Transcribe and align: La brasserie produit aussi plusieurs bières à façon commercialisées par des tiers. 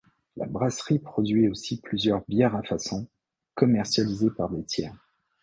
La 0.35 0.47
brasserie 0.47 0.97
produit 0.97 1.47
aussi 1.47 1.79
plusieurs 1.79 2.23
bières 2.27 2.55
à 2.55 2.63
façon 2.63 3.07
commercialisées 3.53 4.31
par 4.31 4.49
des 4.49 4.63
tiers. 4.63 4.97